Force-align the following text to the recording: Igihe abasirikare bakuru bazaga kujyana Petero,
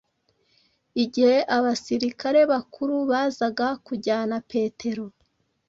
Igihe 1.03 1.37
abasirikare 1.57 2.39
bakuru 2.51 2.95
bazaga 3.09 3.67
kujyana 3.85 4.37
Petero, 4.51 5.05